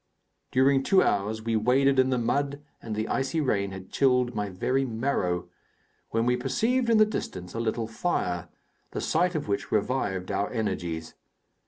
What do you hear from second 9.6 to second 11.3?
revived our energies.